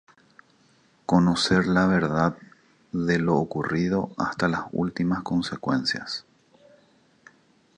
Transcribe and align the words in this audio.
Conocer 1.05 1.67
la 1.67 1.85
verdad 1.85 2.35
de 2.91 3.19
lo 3.19 3.35
ocurrido 3.35 4.09
hasta 4.17 4.47
las 4.47 4.61
últimas 4.71 5.21
consecuencias. 5.21 6.25